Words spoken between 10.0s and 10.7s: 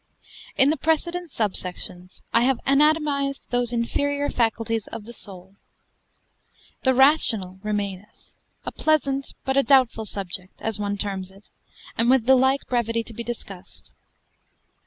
subject